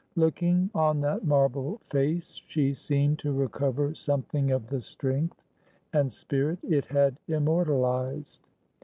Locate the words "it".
6.63-6.85